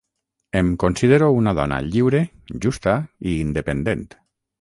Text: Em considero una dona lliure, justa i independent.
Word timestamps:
Em 0.59 0.69
considero 0.83 1.27
una 1.41 1.53
dona 1.59 1.77
lliure, 1.89 2.21
justa 2.65 2.95
i 3.33 3.37
independent. 3.43 4.03